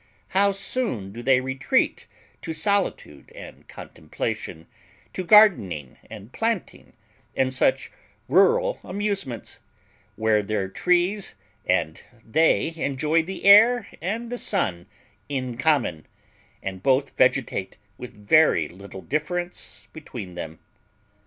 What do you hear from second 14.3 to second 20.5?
the sun in common, and both vegetate with very little difference between